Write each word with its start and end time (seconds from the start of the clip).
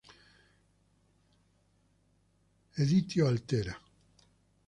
Editio 2.77 3.27
Altera". 3.27 3.79